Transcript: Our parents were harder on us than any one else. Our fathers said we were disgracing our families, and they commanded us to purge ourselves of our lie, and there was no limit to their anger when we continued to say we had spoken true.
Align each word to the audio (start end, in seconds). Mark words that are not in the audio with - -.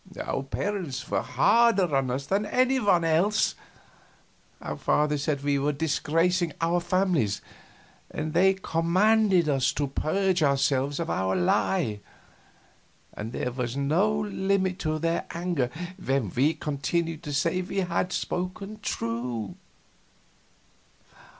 Our 0.19 0.41
parents 0.41 1.07
were 1.11 1.21
harder 1.21 1.95
on 1.95 2.09
us 2.09 2.25
than 2.25 2.47
any 2.47 2.79
one 2.79 3.03
else. 3.03 3.53
Our 4.59 4.75
fathers 4.75 5.21
said 5.25 5.43
we 5.43 5.59
were 5.59 5.73
disgracing 5.73 6.53
our 6.59 6.79
families, 6.79 7.39
and 8.09 8.33
they 8.33 8.55
commanded 8.55 9.47
us 9.47 9.71
to 9.73 9.85
purge 9.85 10.41
ourselves 10.41 10.99
of 10.99 11.11
our 11.11 11.35
lie, 11.35 11.99
and 13.13 13.31
there 13.31 13.51
was 13.51 13.77
no 13.77 14.17
limit 14.21 14.79
to 14.79 14.97
their 14.97 15.27
anger 15.35 15.69
when 16.03 16.31
we 16.33 16.55
continued 16.55 17.21
to 17.21 17.31
say 17.31 17.61
we 17.61 17.81
had 17.81 18.11
spoken 18.11 18.79
true. 18.81 19.53